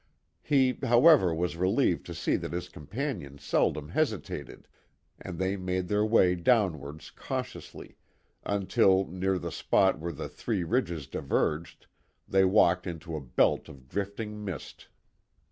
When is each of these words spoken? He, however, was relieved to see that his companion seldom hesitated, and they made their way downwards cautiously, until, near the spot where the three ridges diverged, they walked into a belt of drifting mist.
He, 0.41 0.79
however, 0.81 1.31
was 1.31 1.55
relieved 1.55 2.07
to 2.07 2.15
see 2.15 2.35
that 2.37 2.53
his 2.53 2.69
companion 2.69 3.37
seldom 3.37 3.89
hesitated, 3.89 4.67
and 5.19 5.37
they 5.37 5.55
made 5.55 5.89
their 5.89 6.03
way 6.03 6.33
downwards 6.33 7.11
cautiously, 7.11 7.97
until, 8.43 9.05
near 9.05 9.37
the 9.37 9.51
spot 9.51 9.99
where 9.99 10.11
the 10.11 10.27
three 10.27 10.63
ridges 10.63 11.05
diverged, 11.05 11.85
they 12.27 12.43
walked 12.45 12.87
into 12.87 13.15
a 13.15 13.21
belt 13.21 13.69
of 13.69 13.87
drifting 13.87 14.43
mist. 14.43 14.87